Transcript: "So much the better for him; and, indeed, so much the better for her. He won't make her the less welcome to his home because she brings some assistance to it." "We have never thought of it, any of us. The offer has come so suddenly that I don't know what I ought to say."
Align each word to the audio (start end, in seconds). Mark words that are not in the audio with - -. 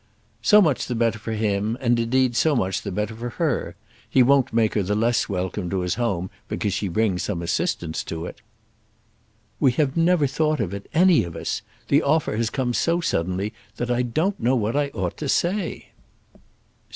"So 0.41 0.63
much 0.63 0.87
the 0.87 0.95
better 0.95 1.19
for 1.19 1.33
him; 1.33 1.77
and, 1.79 1.99
indeed, 1.99 2.35
so 2.35 2.55
much 2.55 2.81
the 2.81 2.91
better 2.91 3.15
for 3.15 3.29
her. 3.37 3.75
He 4.09 4.23
won't 4.23 4.51
make 4.51 4.73
her 4.73 4.81
the 4.81 4.95
less 4.95 5.29
welcome 5.29 5.69
to 5.69 5.81
his 5.81 5.93
home 5.93 6.31
because 6.47 6.73
she 6.73 6.87
brings 6.87 7.21
some 7.21 7.43
assistance 7.43 8.03
to 8.05 8.25
it." 8.25 8.41
"We 9.59 9.73
have 9.73 9.95
never 9.95 10.25
thought 10.25 10.59
of 10.59 10.73
it, 10.73 10.89
any 10.91 11.23
of 11.23 11.35
us. 11.35 11.61
The 11.89 12.01
offer 12.01 12.35
has 12.35 12.49
come 12.49 12.73
so 12.73 12.99
suddenly 12.99 13.53
that 13.75 13.91
I 13.91 14.01
don't 14.01 14.39
know 14.39 14.55
what 14.55 14.75
I 14.75 14.87
ought 14.87 15.17
to 15.17 15.29
say." 15.29 15.89